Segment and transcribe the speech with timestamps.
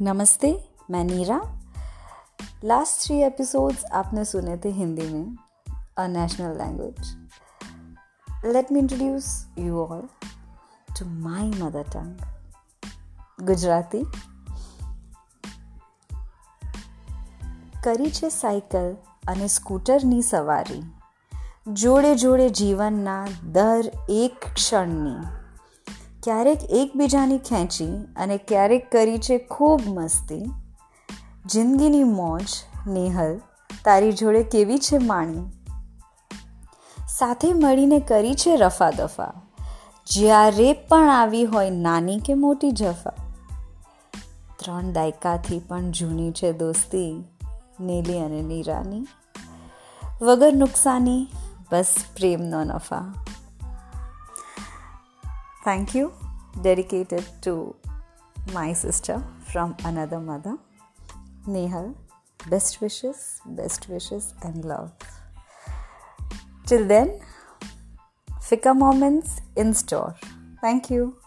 [0.00, 0.52] नमस्ते
[0.90, 1.40] मैं नीरा
[2.64, 5.36] last three episodes आपने सुने थे हिंदी में
[5.98, 7.16] a national language
[8.46, 10.08] let me introduce you all
[10.88, 12.24] to my mother tongue
[13.44, 14.06] Gujarati
[17.82, 18.86] કરી છે સાયકલ
[19.28, 20.84] અને સ્કૂટરની સવારી
[21.72, 25.16] જોડે જોડે જીવનના દર એક ક્ષણની
[26.23, 30.51] ક્યારેક એકબીજાની ખેંચી અને ક્યારેક કરી છે ખૂબ મસ્તી.
[31.45, 32.43] જિંદગીની મોજ,
[32.87, 33.37] નેહલ,
[33.85, 35.43] તારી જોડે કેવી છે માણી?
[37.07, 39.33] સાથે મળીને કરી છે રફા દફા
[40.05, 43.13] જ્યારે પણ આવી હોય નાની કે મોટી જફા.
[44.59, 47.23] ત્રણ દાયકાથી પણ જૂની છે દોસ્તી,
[47.79, 49.07] નીલી અને નીરાની
[50.21, 51.27] વગર નુકસાની,
[51.71, 53.13] બસ પ્રેમનો નફા.
[55.63, 56.11] Thank you,
[56.63, 57.75] dedicated to
[58.51, 60.57] my sister from another mother,
[61.47, 61.95] Nehal.
[62.49, 64.91] Best wishes, best wishes, and love.
[66.65, 67.21] Till then,
[68.41, 70.15] Fika moments in store.
[70.61, 71.17] Thank you.